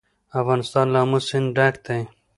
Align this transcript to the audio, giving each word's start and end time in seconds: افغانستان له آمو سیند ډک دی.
افغانستان 0.41 0.85
له 0.93 0.97
آمو 1.03 1.19
سیند 1.27 1.47
ډک 1.57 1.75
دی. 1.85 2.01